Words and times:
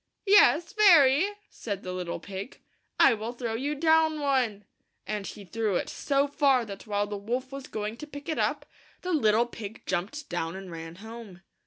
"Yes, 0.25 0.73
very, 0.73 1.29
said 1.51 1.83
the 1.83 1.93
little 1.93 2.19
pig." 2.19 2.59
I 3.09 3.13
will 3.13 3.33
throw 3.33 3.53
you 3.53 3.75
down 3.75 4.19
one 4.19 4.65
and 5.05 5.27
he 5.27 5.45
threw 5.45 5.75
it 5.75 5.89
so 5.89 6.27
far 6.27 6.65
that 6.65 6.87
while 6.87 7.05
the 7.05 7.17
wolf 7.17 7.51
was 7.51 7.67
going 7.67 7.97
to 7.97 8.07
pick 8.07 8.27
it 8.27 8.39
up, 8.39 8.65
the 9.03 9.13
little 9.13 9.45
pig 9.45 9.83
jumped 9.85 10.27
down 10.27 10.55
and 10.55 10.71
ran 10.71 10.95
home. 11.05 11.43